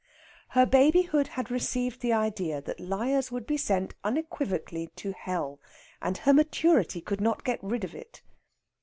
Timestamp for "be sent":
3.45-3.93